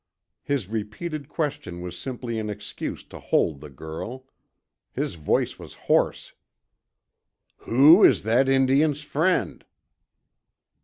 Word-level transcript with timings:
His 0.41 0.67
repeated 0.67 1.29
question 1.29 1.79
was 1.79 1.95
simply 1.95 2.39
an 2.39 2.49
excuse 2.49 3.03
to 3.03 3.19
hold 3.19 3.61
the 3.61 3.69
girl. 3.69 4.25
His 4.93 5.13
voice 5.13 5.59
was 5.59 5.75
hoarse. 5.85 6.33
"Who 7.57 8.03
is 8.03 8.23
that 8.23 8.49
Indian's 8.49 9.03
friend?" 9.03 9.63